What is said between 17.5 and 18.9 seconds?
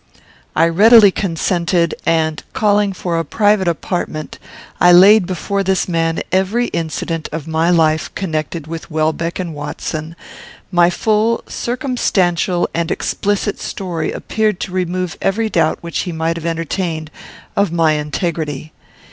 of my integrity.